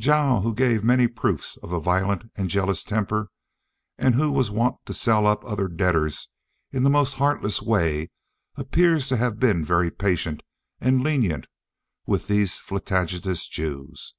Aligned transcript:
Jah, 0.00 0.40
who 0.40 0.52
gave 0.52 0.82
many 0.82 1.06
proofs 1.06 1.56
of 1.58 1.70
a 1.72 1.78
violent 1.78 2.28
and 2.36 2.48
jealous 2.50 2.82
temper, 2.82 3.28
and 3.96 4.16
who 4.16 4.32
was 4.32 4.50
wont 4.50 4.78
to 4.86 4.92
sell 4.92 5.28
up 5.28 5.44
other 5.44 5.68
debtors 5.68 6.28
in 6.72 6.82
the 6.82 6.90
most 6.90 7.14
heartless 7.18 7.62
way, 7.62 8.10
appears 8.56 9.08
to 9.10 9.16
have 9.16 9.38
been 9.38 9.64
very 9.64 9.92
patient 9.92 10.42
and 10.80 11.04
lenient 11.04 11.46
with 12.04 12.26
these 12.26 12.58
flagitious 12.58 13.46
Jews. 13.46 14.16